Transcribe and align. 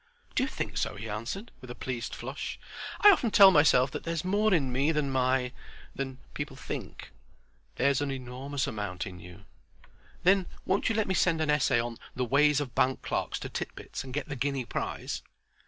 "Do 0.33 0.41
you 0.41 0.49
think 0.49 0.77
so?" 0.79 0.95
he 0.95 1.07
answered, 1.07 1.51
with 1.61 1.69
a 1.69 1.75
pleased 1.75 2.15
flush. 2.15 2.57
"I 3.01 3.11
often 3.11 3.29
tell 3.29 3.51
myself 3.51 3.91
that 3.91 4.03
there's 4.03 4.25
more 4.25 4.51
in 4.51 4.71
me 4.71 4.91
than 4.91 5.11
my—than 5.11 6.17
people 6.33 6.57
think." 6.57 7.11
"There's 7.75 8.01
an 8.01 8.09
enormous 8.09 8.65
amount 8.65 9.05
in 9.05 9.19
you." 9.19 9.45
"Then, 10.23 10.47
won't 10.65 10.89
you 10.89 10.95
let 10.95 11.05
me 11.07 11.13
send 11.13 11.39
an 11.39 11.51
essay 11.51 11.79
on 11.79 11.99
The 12.15 12.25
Ways 12.25 12.59
of 12.59 12.73
Bank 12.73 13.03
Clerks 13.03 13.37
to 13.41 13.49
Tit 13.49 13.75
Bits, 13.75 14.03
and 14.03 14.11
get 14.11 14.27
the 14.27 14.35
guinea 14.35 14.65
prize?" 14.65 15.21